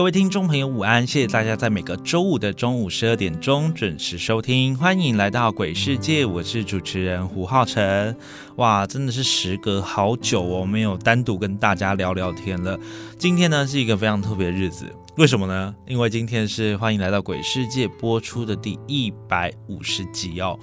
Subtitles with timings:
[0.00, 1.06] 各位听众朋友，午安！
[1.06, 8.16] 谢谢大家在每个周五的中午十二点钟准时收听，欢迎来到鬼世界，我是主持人胡浩辰。
[8.56, 12.80] 哇，真的是时隔好久哦，没有单独跟大家聊聊天了。
[13.18, 14.86] 今天呢是一个非常特别的日子，
[15.18, 15.74] 为什么呢？
[15.86, 20.58] 因为今天是欢迎来到鬼世界播出的第一百五十集哦。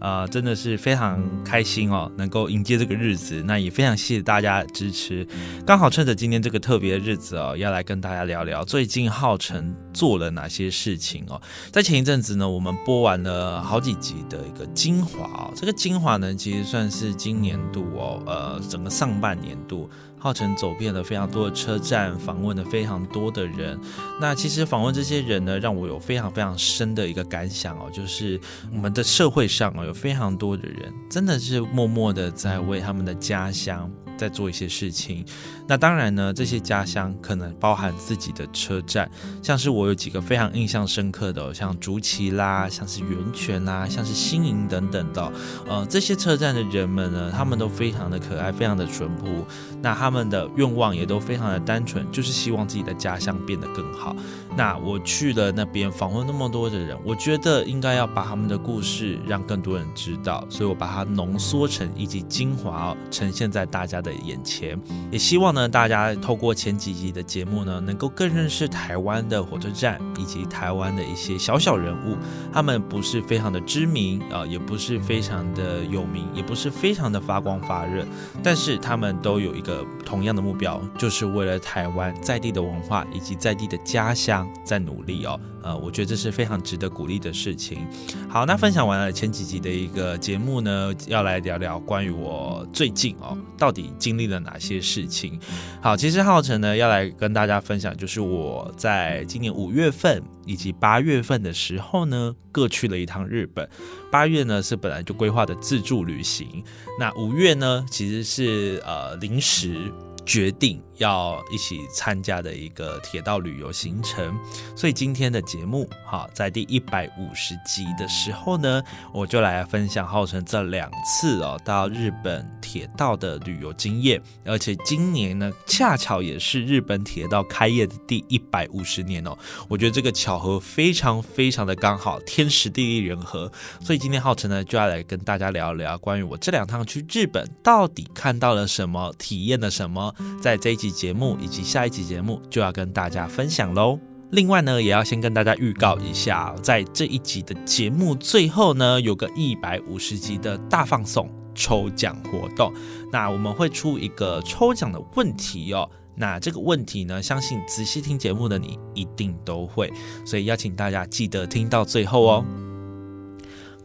[0.00, 3.42] 呃，真的是非常开心哦，能够迎接这个日子。
[3.46, 5.26] 那也非常谢谢大家支持。
[5.66, 11.40] 刚好趁着今天这个特别的日子哦，要来跟大家聊聊最近浩辰做了哪些事情哦。
[11.70, 15.52] 在前一阵子呢，我们播完了好几集的一个精华哦。
[15.54, 19.88] 这个精华呢，其实算是今年度哦，呃，整个上半年度。
[20.22, 23.80] 浩辰走遍了非常多的车站，访问了非常多的人。
[24.20, 28.38] 那其实访问这些人呢，让我有非常非常深的一个感想哦，就是
[28.70, 33.90] 我们的社会上哦，有非常多的人，真的是默默的在为他们的家乡。
[34.20, 35.24] 在做一些事情，
[35.66, 39.10] 那当然呢，这些家乡可能包含自己的车站，
[39.42, 45.32] 像是我有几个非常印象深刻的，像竹崎啦，像是源泉啦，像是新营等等的，
[45.66, 49.46] 呃，这些车站的人们呢，他们都非常的可爱，非常的淳朴，
[49.80, 54.14] 那他们的愿望也都非常的单纯，就是希望自己的家乡变得更好。
[54.56, 64.10] 那我去了那边访问那么多的人，我觉得应该要把他们的故事让更多人知道，所以我把它浓缩成以及精华哦呈现在大家的。
[64.20, 64.78] 眼前，
[65.10, 72.18] 也希望呢，大家透过前几集的节目呢，能够更认识台湾的火车站以及台湾的一些小小人物。
[72.52, 78.04] 他们不是非常的知名啊，也不是非常的有名，也不是非常的发光发热，
[78.42, 85.38] 但是他们都有一个同样的目标，就是为了台湾在地的文化以及在地的家乡在努力哦。
[85.62, 87.86] 呃，我觉得这是非常值得鼓励的事情。
[88.28, 95.38] 好，那分享完了前几集的一个节目呢，要来聊聊关于我最近哦，到底经历了哪些事情。
[95.82, 103.68] 好，其实浩辰呢要来跟大家分享，就是我在今年五月份以及八月份的时候呢，各去了一趟日本。
[104.10, 106.64] 八月呢是本来就规划的自助旅行，
[106.98, 109.92] 那五月呢其实是呃临时。
[110.30, 114.32] 决定要一起参加的一个铁道旅游行程，
[114.76, 118.80] 所以今天的节目，哈，在第一百五十集的时候呢，
[119.12, 129.36] 我就来分享浩辰这两次哦到日本铁道的旅游经验，而且今年呢，恰巧也是日本铁道开业的第一百五十年哦，
[129.68, 140.14] 我觉得这个巧合非常非常的刚好，天时地利人和，所以今天浩辰呢就要来跟大家聊一聊关于我这两趟去日本到底看到了什么，体验了什么。
[140.40, 143.98] 在这一集节目以及下一集节目就要跟大家分享喽。
[144.30, 152.72] 另外呢，也要先跟大家预告一下，在这一集的节目最后呢，有个一百五十集的大放送抽奖活动。
[153.12, 155.90] 那我们会出一个抽奖的问题哦。
[156.14, 159.92] 那这个问题呢，相信仔细听节目的你一定都会，
[160.24, 162.69] 所以邀请大家记得听到最后哦。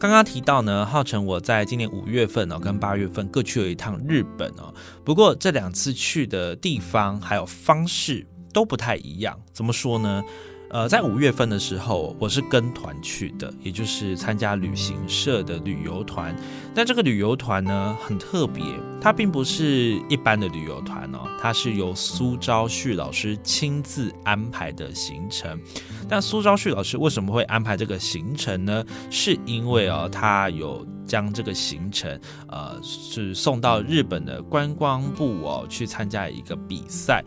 [0.08, 4.72] 刚刚提到呢，浩辰我在今年五月份哦，跟八月份各去了一趟日本哦。
[5.04, 9.40] 不过这两次去的地方还有方式都不太一样。
[9.52, 10.24] 怎么说呢？
[10.70, 16.36] 呃，在五月份的时候，我是跟团去的，也就是参加旅行社的旅游团。
[16.74, 18.64] 但这个旅游团呢，很特别，
[19.00, 25.58] 它并不是一般的旅游团哦，它是由苏昭旭老师亲自安排的行程。
[26.10, 28.84] 但苏昭旭老师为什么会安排这个行程呢？
[29.10, 32.20] 是因为哦，他有将这个行程，
[32.50, 37.24] 呃，是送到日本的观光部哦，去参加一个比赛。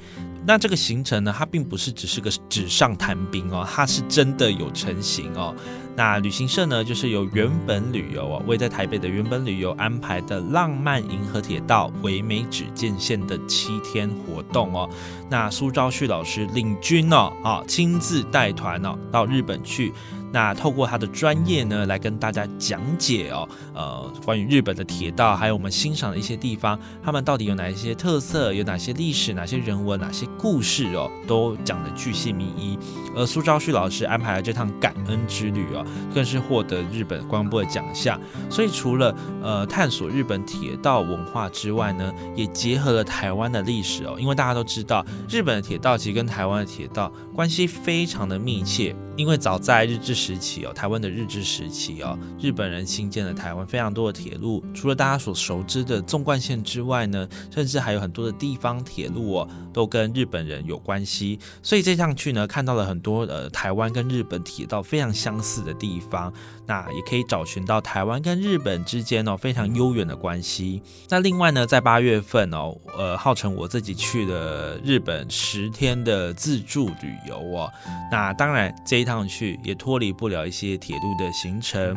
[0.48, 5.54] 那这个行程呢，它并不是只是个纸上谈兵哦，它是真的有成型哦。
[5.94, 14.88] 那旅行社呢，就是由原本旅游哦，位在台北的原本旅游安排的浪漫银河铁道唯美只见线的七天活动哦。
[15.28, 19.92] 那苏昭旭老师领军哦，啊，亲自带团哦，到日本去。
[20.30, 32.79] 那透过他的专业呢，来跟大家讲解哦，呃，关于日本的铁道，还有我们欣赏的一些地方，他们到底有哪一些特色，有哪些历史，哪些人文，哪些故事哦，都讲的巨细靡遗。
[33.17, 38.20] 而苏昭旭老师安排了这趟感恩之旅哦，更是获得日本观光部的奖项。
[38.49, 48.94] 所以除了呃探索日本铁道文化之外呢，也结合了台湾的历史哦，因为大家都知道，日本的铁道其实跟台湾的铁道关系非常的密切。
[49.19, 61.37] 因为早在日治时期哦，台湾的日治时期哦，日本人新建了台湾非常多的铁路，除了大家所熟知的纵贯线之外呢，甚至还有很多的地方铁路哦，都跟日本人有关系。
[61.65, 66.32] 所以这趟去呢，看到了很多呃台湾跟日本铁道非常相似的地方，
[66.69, 70.81] 那也可以找寻到台湾跟日本之间哦非常悠远的关系。
[71.09, 77.69] 那另外呢，在八月份哦，呃，号称我自己去了日本十天的自助旅游哦，
[78.12, 79.09] 那当然这一。
[79.09, 81.97] 趟去也脱离不了一些铁路的行程。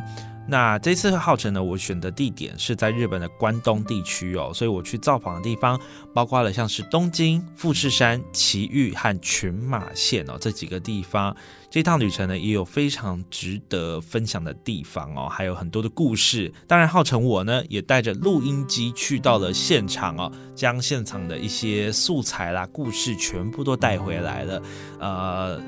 [0.52, 5.80] 那这次浩辰呢，我选的地点是在日本的关东地区哦，所以我去造访的地方
[6.14, 11.34] 包括了像是东京、富士山、埼玉和群马县哦这几个地方。
[11.70, 16.54] 这趟旅程呢，也有非常值得分享的地方哦，还有很多的故事。
[16.68, 24.62] 当然，浩辰我呢也带着录音机去到了现场哦，将现场的一些素材啦、故事全部都带回来了。
[25.00, 25.62] 呃。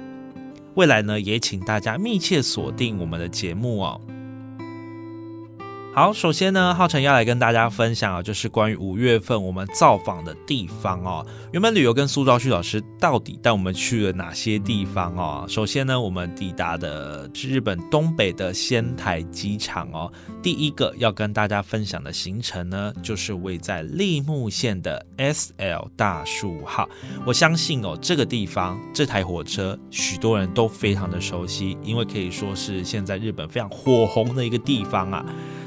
[0.76, 4.02] 未来呢，也请大家密切锁定我们的节目哦。
[5.96, 11.24] 好，首先呢，浩辰要来跟大家分享啊，就是关于五月份我们造访的地方哦。
[11.52, 15.46] 原本旅游跟苏兆旭老师到底带我们去了哪些地方哦？
[15.48, 20.12] 首先呢，我们抵达的是日本东北的仙台机场哦。
[20.42, 26.90] 第一个要跟大家分享的行程呢，就是位在立木县的 S L 大树号。
[27.24, 35.24] 我相信哦，这个地方这台火车许多人都非常的熟悉，因为可以说是现在日本非常火红的一个地方啊。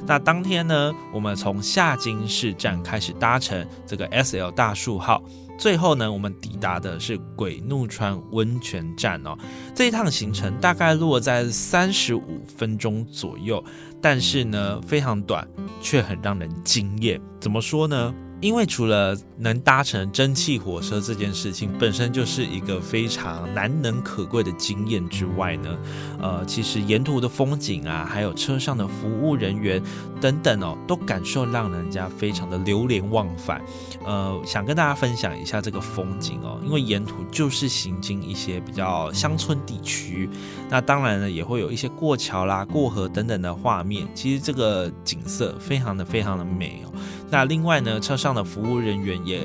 [0.06, 5.22] 那当天呢，我们从下津市站开始搭乘这个 S L 大树号，
[5.58, 9.36] 最后呢，我们抵达的是鬼怒川温泉站哦。
[9.74, 13.62] 这一趟行程大概落在三十五分钟左右，
[14.00, 15.46] 但是呢，非常短，
[15.80, 17.20] 却很让人惊艳。
[17.40, 18.14] 怎么说呢？
[18.40, 25.76] 因为除了能搭乘蒸汽火车这件事情本身就是一个非常难能可贵的经验之外呢，
[26.20, 29.82] 呃，其实沿途的风景啊，还有车上的服务人员
[30.20, 33.62] 等等哦，都感受让人家非常的流连忘返。
[34.04, 40.28] 呃，想跟大家分享一下这个风景哦，因为沿途就是行经一些比较乡村地区，
[40.68, 46.92] 那当然呢也会有一些过桥啦、过河等等的画面，其实这个景色非常的非常的美哦。
[47.28, 49.40] 那另外呢，车上的服务人员也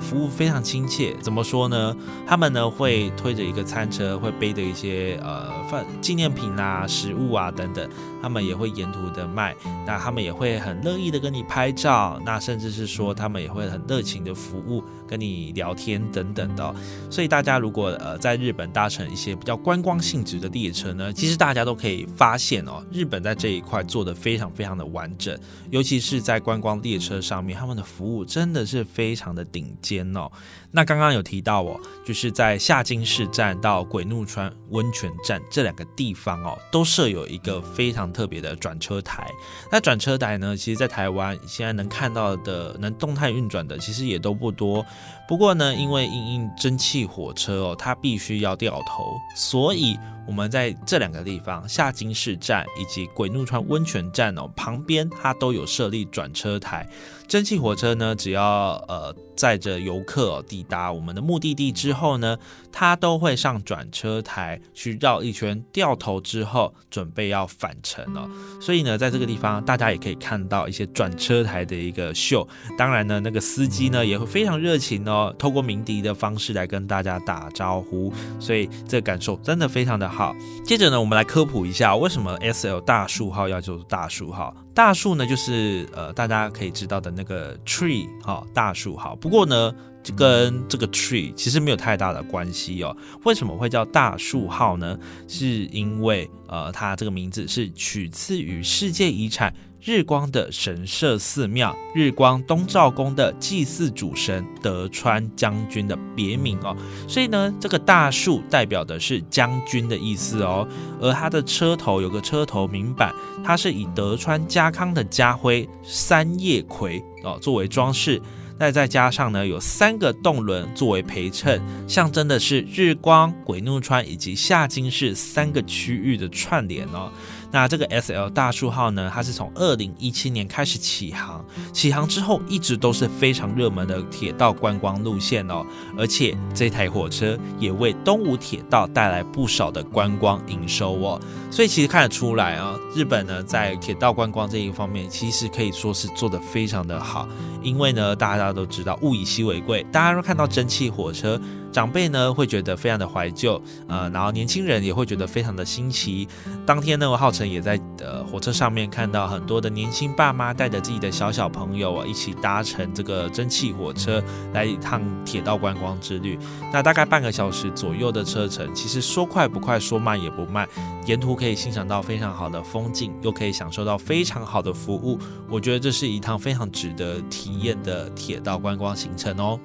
[0.00, 1.14] 服务非常亲切。
[1.20, 1.96] 怎么说呢？
[2.26, 7.88] 他们呢会推着一个餐车，会背着一些呃饭纪念品啊、食物啊等等，
[8.22, 9.54] 他们也会沿途的卖。
[9.86, 14.84] 那他们也会很乐意的跟你拍照，那甚至是说他们也会很热情的服务。
[15.14, 16.74] 跟你聊天等等的，
[17.08, 25.38] 所以大家如果呃在日本搭乘一些比较观光性质的列车呢，其实大家都可以发现哦，日本在这一块做的非常非常的完整，
[25.70, 30.28] 尤其是在观光列车上面，他们的服务真的是非常的顶尖哦。
[30.72, 39.30] 那刚刚有提到哦，就是在下津市站到鬼怒川温泉站这两个地方哦，都设有一个非常特别的转车台。
[39.70, 44.84] 那转车台呢，其实在台湾现在能看到的能动态运转的，其实也都不多。
[45.26, 49.98] 不过呢，因为因因蒸汽火车哦，它必须要掉头，所以。
[50.26, 56.88] 我们在这两个地方，下金市站以及鬼怒川温泉站哦，旁边它都有设立转车台。
[57.26, 62.36] 蒸汽火车呢，只要呃载着游客抵达我们的目的地之后呢，
[62.70, 68.28] 它都会上转车台去绕一圈，掉头之后准备要返程哦。
[68.60, 72.46] 所以呢，在这个地方大家也可以看到一些转车台的一个秀。
[72.78, 78.12] 当然呢，那个司机呢也会非常热情哦，透过鸣笛的方式来跟大家打招呼。
[78.38, 80.08] 所以这感受真的非常的。
[80.08, 84.54] 好，接着呢，我们来科普一下为什么 S L 大树号要叫做大树号。
[84.74, 89.14] 大树呢，就是呃大家可以知道的那个 tree 哈，大树好。
[89.14, 89.72] 不过呢，
[90.16, 92.94] 跟这个 tree 其实没有太大的关系哦。
[93.24, 94.98] 为什么会叫大树号呢？
[95.28, 99.54] 是因为呃它这个名字是取自于世界遗产。
[99.84, 106.74] 日光的神社寺庙，日光东照宫的祭祀主神德川将军的别名哦，
[107.06, 110.66] 所以呢，这个大树代表的是将军的意思哦，
[111.02, 113.14] 而它的车头有个车头名板，
[113.44, 118.22] 它是以德川家康的家徽三叶葵哦作为装饰。
[118.56, 127.10] 那再加上呢，有三个动轮作为陪衬，象征的是日光、鬼怒川以及下津市三个区域的串联哦。
[127.54, 135.64] 那这个 S L 大树号呢，它是从二零一七年开始起航，起航之后一直都是非常热门的铁道观光路线哦。
[135.96, 141.20] 而且这台火车也为东武铁道带来不少的观光营收哦。
[141.48, 147.28] 所以其实看得出来啊，日本呢在铁道观光这一方面，其实可以说是做得非常的好。
[147.62, 151.40] 因为呢，大家都知道物以稀为贵，大家都看到蒸汽火车。
[151.74, 156.28] 长辈呢会觉得非常的怀旧，呃，然后年轻人也会觉得非常的新奇。
[156.64, 166.38] 当天呢，浩辰也在呃火车上面看到很多的年轻爸妈带着自己的小小朋友啊，一起搭乘这个蒸汽火车来一趟铁道观光之旅。
[166.72, 170.68] 那大概半个小时左右的车程，其实说快不快，说慢也不慢，
[171.06, 175.18] 沿途可以欣赏到非常好的风景，又可以享受到非常好的服务。
[175.50, 179.58] 我觉得这是一趟非常值得体验的铁道观光行程哦。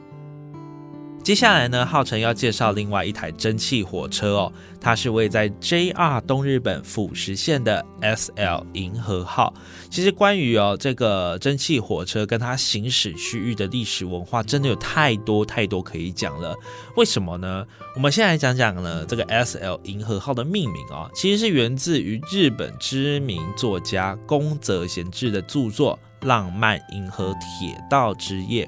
[1.21, 9.53] 接下来呢，浩辰要介绍另外一台蒸汽火车哦，它是位在 JR 东日本富石线的 SL 银河号。
[9.91, 16.55] 其实关于哦这个蒸汽火车跟它行驶区域的历史文化，真的有太多太多可以讲了。
[16.95, 17.63] 为什么呢？
[17.95, 28.65] 我们先来讲讲呢这个 SL 银河号的命名啊，其实是源自于日本知名作家宫泽贤治的著作《浪漫银河铁道之夜》。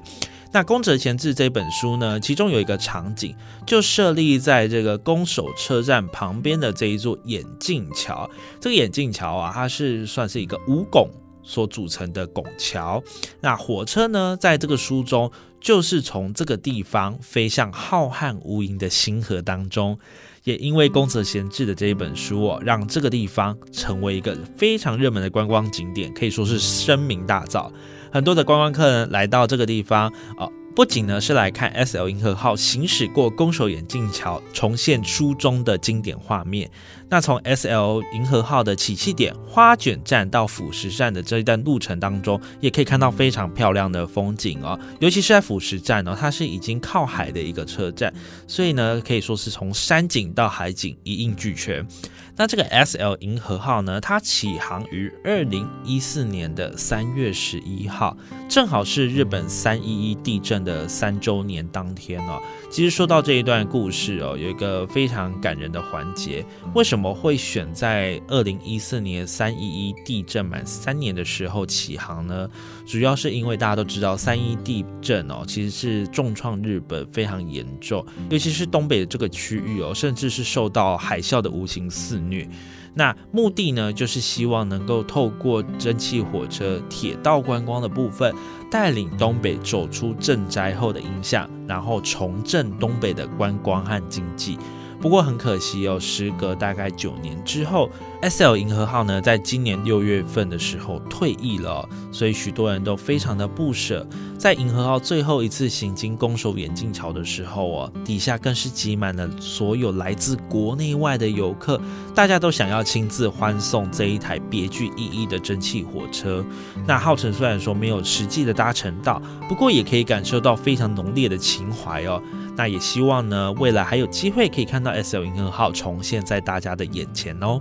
[0.54, 3.34] 那宫泽贤治这本书呢，其中有一个场景，
[3.66, 8.28] 就设立在这个宫守车站旁边的这一座眼镜桥。
[8.60, 11.08] 这个眼镜桥啊，它是算是一个五拱
[11.42, 13.02] 所组成的拱桥。
[13.40, 19.98] 那火车呢，在这个书中，就是从这个地方飞向浩瀚无垠的星河当中。
[20.44, 27.70] 也因为宫泽贤治的这一本书哦，让这个地方成为一个非常热门的观光景点，可以说是声名大噪。
[28.12, 36.70] 很多的观光客人来到这个地方哦，不仅呢是来看 S L 银河号行驶过宫守眼镜桥，重现书中的经典画面。
[37.08, 44.78] 那从 S L 银河号的起讫点花卷站到辅石站的这一段路程当中，也可以看到非常漂亮的风景哦。
[45.00, 48.12] 尤其是在辅石站哦，它是已经靠海的一个车站，
[48.46, 51.86] 所以呢可以说是从山景到海景一应俱全。
[52.34, 54.00] 那这个 S L 银河号呢？
[54.00, 58.16] 它起航于二零一四年的三月十一号，
[58.48, 62.40] 正好是日本三一一地震的三周年当天哦。
[62.70, 66.44] 其实说到这一段故事哦，有一个非常感人的环节。
[66.74, 72.48] 为什么会选在二零一四年三一一地震满三年的时候起航呢？
[72.86, 82.48] 主要是因为大家都知道三一地震哦，其实是重创日本非常严重，尤其是东北的这个区域哦，甚至是受到海啸的无情肆虐。
[82.94, 88.34] 那目的呢，就是希望能够透过蒸汽火车铁道观光的部分，
[88.70, 94.58] 带领东北走出震灾后的影响，然后重振东北的观光和经济。
[95.00, 97.90] 不过很可惜哦，时隔大概九年之后
[98.22, 104.06] ，S L 银河号呢，在今年六月份的时候退役了，所以许多人都非常的不舍。
[104.38, 111.80] 在银河号最后一次行经攻守眼镜桥的时候哦，底下更是挤满了所有来自国内外的游客，
[112.14, 116.44] 大家都想要亲自欢送这一台别具意义的蒸汽火车。
[116.86, 122.22] 那浩辰虽然说没有实际的搭乘到，不过也可以感受到非常浓烈的情怀哦。
[122.56, 127.60] 那也希望呢，未来还有机会可以看到 S L 银河号重现在大家的眼前哦。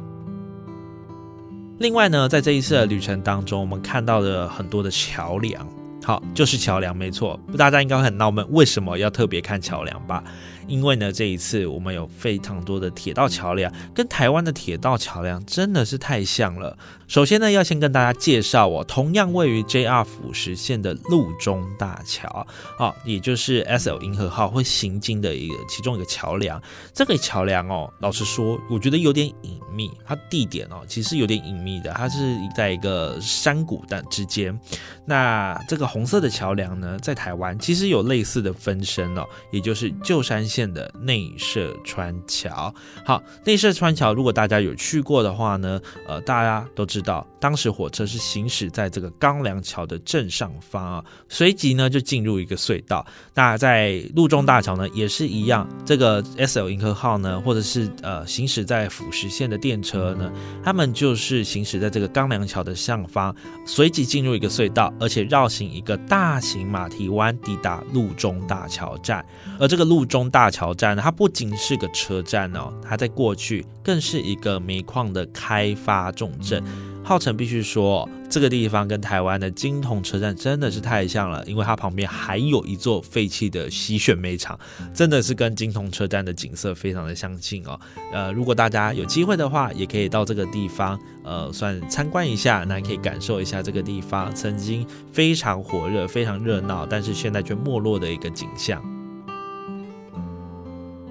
[1.81, 5.67] 另外呢，在这一次的旅程当中，我们看到了很多的桥梁，
[6.03, 7.39] 好，就是桥梁，没错。
[7.57, 10.23] 大家应该很纳闷，为什么要特别看桥梁吧？
[10.67, 16.77] 因为呢，这一次我们有非常多的铁道桥梁，跟台湾的铁道桥梁真的是太像了。
[17.07, 22.47] 首先呢，要先跟大家介绍哦，同样位于 JR 府实线的路中大桥，
[22.79, 26.61] 哦，也就是 SL 银河号会行经的一个其中一个桥梁。
[26.93, 34.57] 这个桥梁哦，老实说，我觉得有点隐秘，它地点哦，其实有点隐秘的，它是在一个山谷的之间。
[35.05, 40.71] 那这个红色的桥梁呢，在台湾其实有类似的分身哦，也就是旧山线。
[40.71, 53.05] 的内设川桥，好，内设川桥，如果大家有去过的话呢，呃，大家都知道，当时火车是行驶在这个钢梁桥的正上方啊，随即呢就进入一个隧道。
[53.33, 60.31] 那在路中大桥呢也是一样，这个 S L 银河号呢，或者是呃行驶在辅石线的电车呢，
[60.63, 69.25] 他们就是行驶在这个钢梁桥的上方，随即进入一个隧道，而且绕行一个大型马蹄湾，抵达路中大桥站。
[69.59, 76.63] 而这个路中大大桥站，它不仅是个车站哦，它在过去更是一个煤矿的开发重镇。
[77.03, 84.59] 浩辰必须说，这个地方跟台湾的金铜车站真的是太像了，因为它旁边还有一座废弃的洗选煤厂，
[84.95, 87.79] 真的是跟金铜车站的景色非常的相近哦。
[88.11, 98.81] 呃，如果大家有机会的话，也可以到这个地方，呃，算参观一下，那可以感受一下这个地方曾经非常火热、非常热闹，但是现在却没落的一个景象。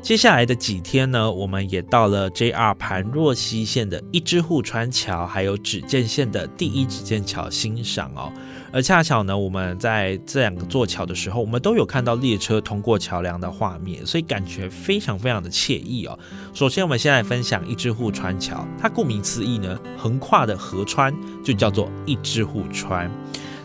[0.02, 8.32] 接下来的几天呢，我们也到了 JR 盘若溪线的一支户川桥，还有指见线的第一指见桥欣赏哦。
[8.72, 16.18] 而恰巧呢，我们在这两个座桥的时候，我们都有看到列车通过桥梁的画面，所以感觉非常非常的惬意哦。
[16.54, 21.14] 首先，我们先来分享一支户川桥，它顾名思义呢，横跨的河川
[21.44, 23.08] 就叫做一支户川。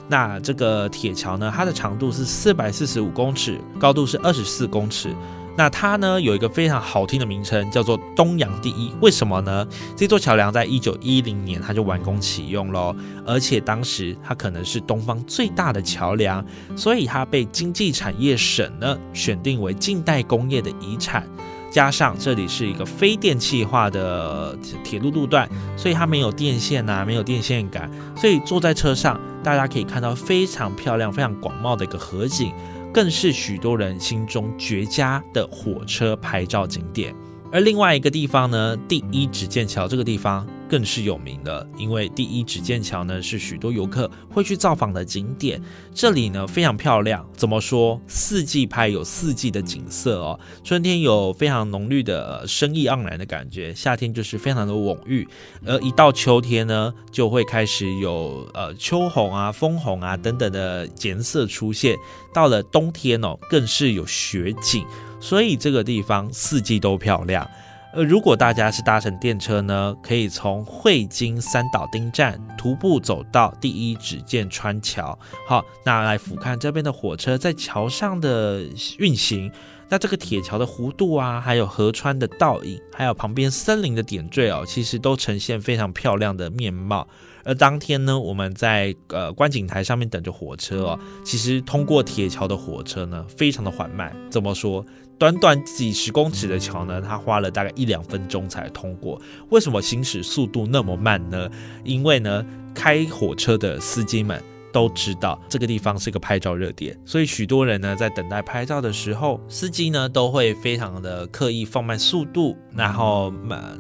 [0.08, 5.16] 那这个铁桥呢，它的长度是四百四十五公尺，高度是二十四公尺。
[5.58, 8.92] 那它呢有一个非常好听的名称，叫做东洋第一。
[9.02, 9.66] 为什么呢？
[9.96, 12.96] 这座桥梁在一九一零年它就完工启用喽，
[13.26, 16.46] 而且当时它可能是东方最大的桥梁，
[16.76, 21.28] 所以它被经济产业省呢选定为近代工业的遗产。
[21.72, 32.54] 加上这里是一个非电气化的铁路路段，所以它没有电线呐，没有电线杆，所以坐在车上，大家可以看到非常漂亮、非常广袤的一个河景。
[32.96, 37.14] 更是许多人心中绝佳的火车拍照景点。
[37.56, 40.46] 而另外一个地方呢，第一指剑桥这个地方。
[40.68, 45.62] 更是有名的，因为第一指剑桥呢是许多游客会去造访的景点。
[45.94, 48.02] 这里呢非常漂亮，怎么说？
[48.08, 50.40] 四季拍有四季的景色哦。
[50.64, 55.26] 春天有非常浓绿的生意盎然的感觉，夏天就是非常的蓊郁，
[55.68, 61.96] 而一到秋天呢，就会开始有呃秋红啊、枫红啊等等的颜色出现。
[62.34, 64.84] 到了冬天哦，更是有雪景，
[65.26, 67.50] 所以这个地方四季都漂亮。
[67.96, 75.18] 呃，如果大家是搭乘电车呢，可以从汇金三岛町站徒步走到第一指剑川桥，
[75.48, 78.62] 好，那来俯瞰这边的火车在桥上的
[79.00, 79.52] 运行。
[79.90, 87.08] 那这个铁桥的弧度啊，还有河川的倒影，还有旁边森林的点缀哦，其实都呈现非常漂亮的面貌。
[87.46, 94.14] 而当天呢，我们在呃观景台上面等着火车哦，其实通过铁桥的火车呢，非常的缓慢。
[94.30, 94.84] 怎么说？
[95.18, 99.22] 短短几十公尺的桥呢，它花了大概一两分钟才通过。
[99.50, 101.50] 为什么行驶速度那么慢呢？
[101.86, 104.44] 因为呢，开火车的司机们
[104.76, 113.32] 都知道这个地方是个拍照热点，所以许多人呢在等待拍照的时候，司机呢都会非常的刻意放慢速度，然后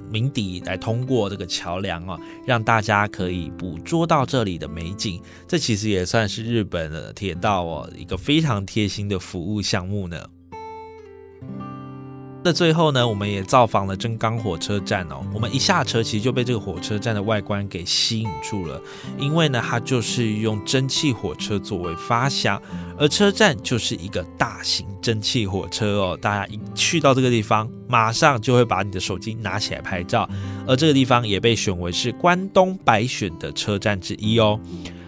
[0.10, 5.21] 鸣笛来通过这个桥梁哦，让大家可以捕捉到这里的美景。
[5.45, 10.25] 这其实也算是日本的铁道哦一个非常贴心的服务项目呢。
[12.45, 15.25] 那最后呢，我们也造访了真冈火车站哦。
[15.34, 18.79] 我们一下车，其实就被这个火车站的外观给吸引住了，
[19.17, 22.62] 因为呢，它就是用蒸汽火车作为发想，
[22.99, 26.15] 而车站就是一个大型蒸汽火车哦。
[26.21, 30.29] 大家一去到这个地方，马上就会把你的手机拿起来拍照，
[30.67, 34.60] 而这个地方也被选为是关东百选的车站之一哦。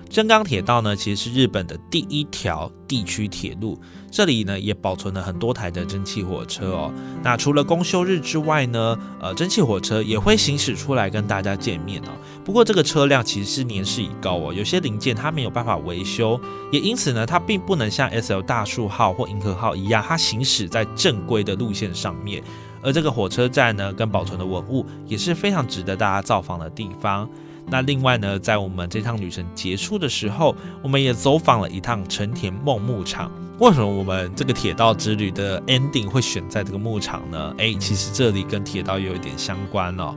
[0.10, 3.80] 真冈铁道呢，其实是日本的第一条地区铁路。
[4.10, 6.92] 这里呢也保存了很多台的蒸汽火车哦。
[7.24, 12.10] 那除了公休日之外呢，呃，蒸汽火车也会行驶出来跟大家见面哦。
[12.46, 16.40] 不过这个车辆其实是年事已高哦，有些零件它没有办法维修，
[16.72, 22.42] 也因此呢，它并不能像 S L 大树号或银河号一样，它行驶在正规的路线上面。
[22.82, 27.28] 而这个火车站呢，跟保存的文物也是非常值得大家造访的地方。
[27.70, 33.30] 那另外呢，在我们这趟旅程结束的时候，我们也走访了一趟成田梦牧场。
[33.60, 37.54] 为什么我们这个铁道之旅的 ending 会选在这个牧场呢？
[37.58, 40.16] 诶，其实这里跟铁道有一点相关哦。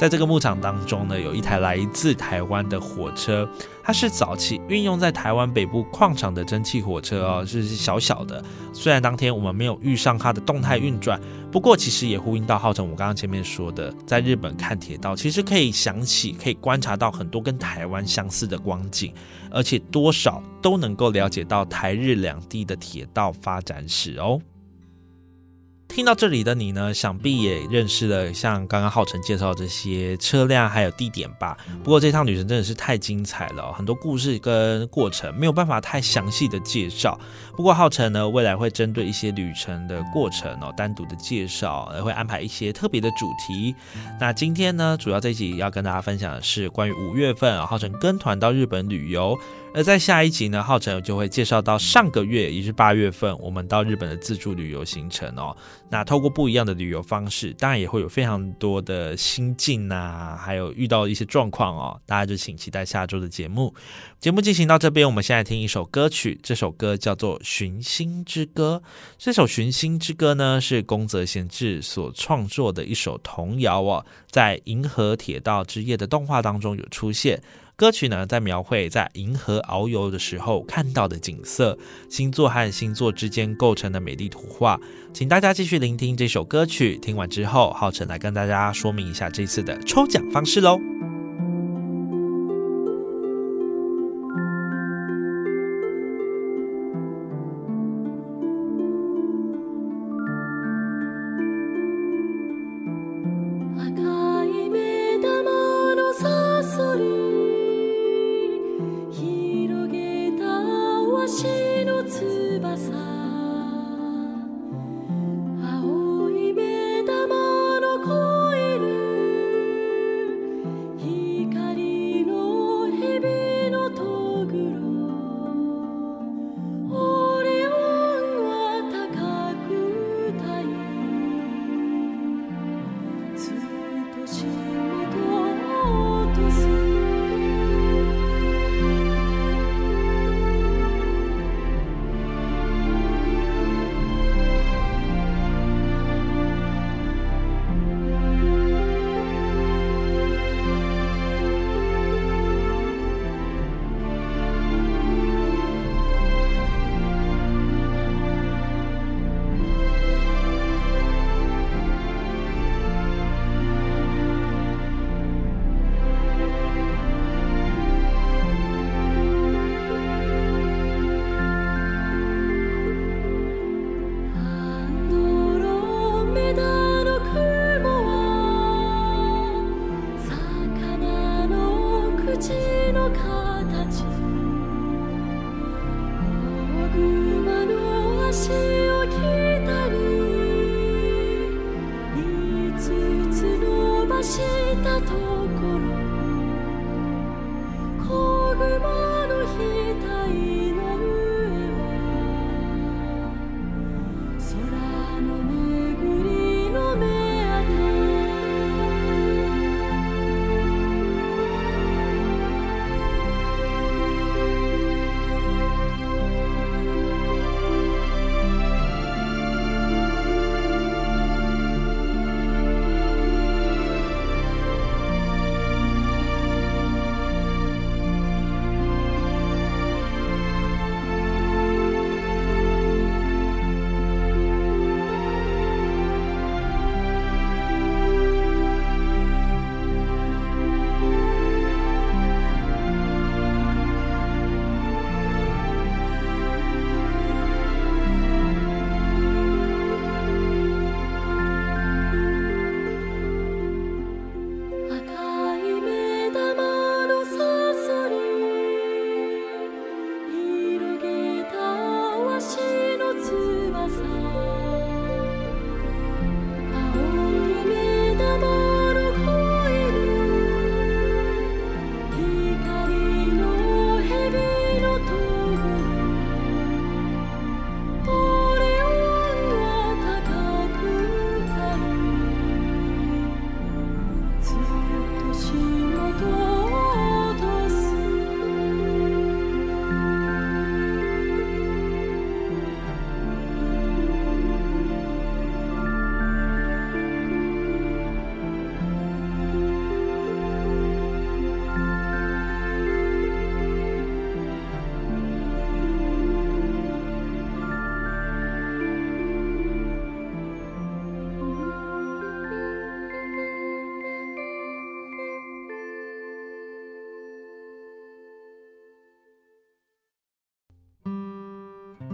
[0.00, 3.46] 在这个牧场当中呢，有一台来自台湾的火车，
[3.82, 8.42] 它是早期运用在台湾北部矿场的蒸汽火车哦，是小小的。
[8.72, 11.20] 虽然当天我们没有遇上它的动态运转，
[11.52, 19.12] 不过其实也呼应到浩辰我刚刚前面说的，在日本看铁道，其实可以想起、可以观察到很多跟台湾相似的光景，
[19.50, 24.40] 而且多少都能够了解到台日两地的铁道发展史哦。
[25.90, 31.56] 听到这里的你呢，想必也认识了像刚刚浩辰介绍这些车辆还有地点吧。
[31.82, 37.18] 不过这趟旅程真的是太精彩了，很多故事跟过程没有办法太详细的介绍。
[37.56, 43.74] 不过浩辰呢，未来会针对一些旅程的过程哦，单独的介绍，也会安排一些特别的主题。
[44.18, 49.36] 那今天呢，主要这一集要跟大家分享的是关于五月份浩辰跟团到日本旅游。
[49.72, 55.56] 而在下一集呢，浩辰就会介绍到上个月，也是八月份，我们到日本的自助旅游行程哦。
[55.90, 62.00] 那透过不一样的旅游方式，当然也会有非常多的心境啊，还有遇到一些状况哦。
[62.06, 63.74] 大家就请期待下周的节目。
[64.20, 68.80] 节目进行到这边，我们现在听一首歌曲，这首歌叫做《寻星之歌》。
[69.18, 77.42] 这首《寻星之歌》呢，是宫泽贤治所创作的一首童谣哦，在《银河铁道之夜》的动画当中有出现。
[77.80, 81.78] 歌曲呢，在描绘在银河遨游的时候看到的景色，
[82.10, 84.78] 星座和星座之间构成的美丽图画。
[85.14, 90.78] 请大家继续聆听这首歌曲，听完之后，浩辰来跟大家说明一下这次的抽奖方式喽。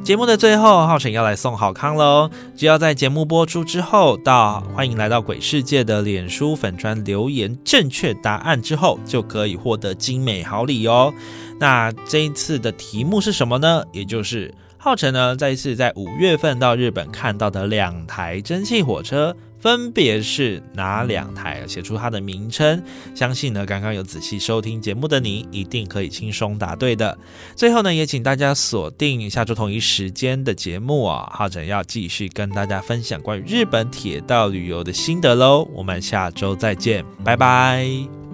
[0.06, 2.30] 节目的最后，浩辰要来送好康喽！
[2.54, 11.12] 只要在节目播出之后，到欢迎来到鬼世界的脸书粉砖留言正确答案之后，就可以获得精美好礼哦。
[11.58, 13.82] 那这一次的题目是什么呢？
[13.90, 19.34] 也就是浩辰呢，再一次在五月份到日本看到的两台蒸汽火车。
[19.66, 21.66] 分别是哪两台？
[21.66, 22.80] 写出它的名称。
[23.16, 27.18] 相信呢，刚刚有仔细收听节目的你，一定可以轻松答对的。
[27.56, 35.68] 最后呢，也请大家锁定下周同一时间的节目啊，浩辰要继续跟大家分享关于日本铁道旅游的心得喽。
[35.74, 38.25] 我们下周再见，拜拜。